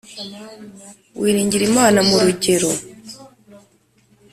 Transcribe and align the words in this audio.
Wiringira 1.19 1.63
Imana 1.71 1.99
Mu 2.07 2.15
Rugero 2.23 2.69